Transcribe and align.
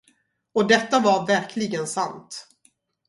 Och 0.53 0.67
detta 0.67 0.99
var 0.99 1.27
verkligen 1.27 1.87
sant. 1.87 2.47